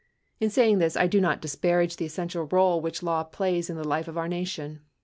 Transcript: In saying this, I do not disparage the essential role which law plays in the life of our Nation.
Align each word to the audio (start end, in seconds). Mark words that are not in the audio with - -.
In 0.39 0.49
saying 0.49 0.79
this, 0.79 0.97
I 0.97 1.05
do 1.05 1.21
not 1.21 1.43
disparage 1.43 1.97
the 1.97 2.05
essential 2.07 2.47
role 2.47 2.81
which 2.81 3.03
law 3.03 3.23
plays 3.23 3.69
in 3.69 3.77
the 3.77 3.87
life 3.87 4.07
of 4.07 4.17
our 4.17 4.27
Nation. 4.27 4.81